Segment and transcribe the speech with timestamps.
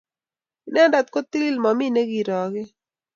[0.67, 2.63] Inendet ko TiIiI- mami ne kiroge.